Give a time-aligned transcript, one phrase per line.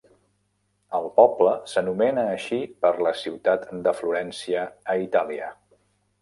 [0.99, 5.53] El poble s'anomena així per la ciutat de Florència a Itàlia.